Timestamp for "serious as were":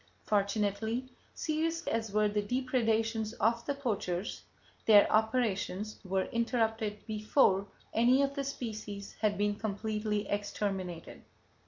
1.35-2.27